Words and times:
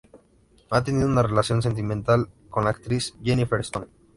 Ha 0.71 0.83
tenido 0.83 1.05
una 1.07 1.21
relación 1.21 1.61
sentimental 1.61 2.27
con 2.49 2.63
la 2.63 2.71
actriz 2.71 3.13
Jennifer 3.23 3.59
Stone. 3.59 3.85